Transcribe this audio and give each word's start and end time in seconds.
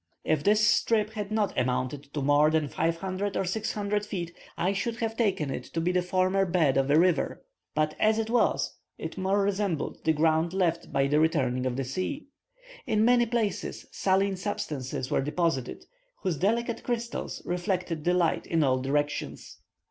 If 0.23 0.43
this 0.43 0.67
strip 0.67 1.11
had 1.11 1.29
not 1.31 1.55
amounted 1.55 2.11
to 2.15 2.23
more 2.23 2.49
than 2.49 2.67
500 2.69 3.37
or 3.37 3.45
600 3.45 4.03
feet, 4.03 4.33
I 4.57 4.73
should 4.73 4.95
have 4.95 5.15
taken 5.15 5.51
it 5.51 5.65
to 5.75 5.79
be 5.79 5.91
the 5.91 6.01
former 6.01 6.43
bed 6.43 6.75
of 6.75 6.89
a 6.89 6.97
river; 6.99 7.43
but 7.75 7.95
as 7.99 8.17
it 8.17 8.27
was, 8.27 8.79
it 8.97 9.15
more 9.15 9.43
resembled 9.43 10.03
the 10.03 10.11
ground 10.11 10.53
left 10.53 10.91
by 10.91 11.05
the 11.05 11.19
returning 11.19 11.67
of 11.67 11.75
the 11.75 11.83
sea. 11.83 12.25
In 12.87 13.05
many 13.05 13.27
places 13.27 13.85
saline 13.91 14.37
substances 14.37 15.11
were 15.11 15.21
deposited, 15.21 15.85
whose 16.23 16.37
delicate 16.37 16.81
crystals 16.81 17.39
reflected 17.45 18.03
the 18.03 18.15
light 18.15 18.47
in 18.47 18.63
all 18.63 18.79
directions. 18.81 19.59